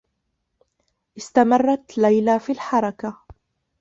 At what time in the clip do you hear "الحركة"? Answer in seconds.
2.51-3.17